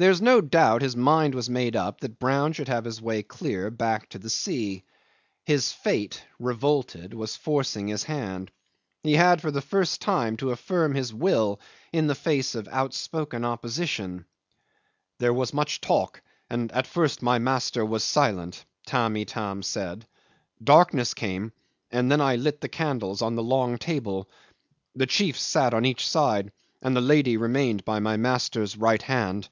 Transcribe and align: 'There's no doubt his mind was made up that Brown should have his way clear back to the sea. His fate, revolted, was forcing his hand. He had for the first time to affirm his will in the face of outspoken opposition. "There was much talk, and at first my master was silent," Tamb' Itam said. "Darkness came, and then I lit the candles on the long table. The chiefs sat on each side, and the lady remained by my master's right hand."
'There's 0.00 0.22
no 0.22 0.40
doubt 0.40 0.80
his 0.80 0.96
mind 0.96 1.34
was 1.34 1.50
made 1.50 1.74
up 1.74 2.00
that 2.02 2.20
Brown 2.20 2.52
should 2.52 2.68
have 2.68 2.84
his 2.84 3.02
way 3.02 3.20
clear 3.20 3.68
back 3.68 4.08
to 4.08 4.16
the 4.20 4.30
sea. 4.30 4.84
His 5.44 5.72
fate, 5.72 6.22
revolted, 6.38 7.12
was 7.12 7.34
forcing 7.34 7.88
his 7.88 8.04
hand. 8.04 8.52
He 9.02 9.14
had 9.14 9.42
for 9.42 9.50
the 9.50 9.60
first 9.60 10.00
time 10.00 10.36
to 10.36 10.52
affirm 10.52 10.94
his 10.94 11.12
will 11.12 11.58
in 11.92 12.06
the 12.06 12.14
face 12.14 12.54
of 12.54 12.68
outspoken 12.68 13.44
opposition. 13.44 14.24
"There 15.18 15.34
was 15.34 15.52
much 15.52 15.80
talk, 15.80 16.22
and 16.48 16.70
at 16.70 16.86
first 16.86 17.20
my 17.20 17.40
master 17.40 17.84
was 17.84 18.04
silent," 18.04 18.64
Tamb' 18.86 19.16
Itam 19.16 19.64
said. 19.64 20.06
"Darkness 20.62 21.12
came, 21.12 21.50
and 21.90 22.08
then 22.08 22.20
I 22.20 22.36
lit 22.36 22.60
the 22.60 22.68
candles 22.68 23.20
on 23.20 23.34
the 23.34 23.42
long 23.42 23.78
table. 23.78 24.30
The 24.94 25.06
chiefs 25.06 25.42
sat 25.42 25.74
on 25.74 25.84
each 25.84 26.08
side, 26.08 26.52
and 26.80 26.94
the 26.94 27.00
lady 27.00 27.36
remained 27.36 27.84
by 27.84 27.98
my 27.98 28.16
master's 28.16 28.76
right 28.76 29.02
hand." 29.02 29.48